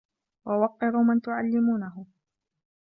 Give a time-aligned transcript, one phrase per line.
[0.45, 2.05] وَوَقِّرُوا مَنْ تُعَلِّمُونَهُ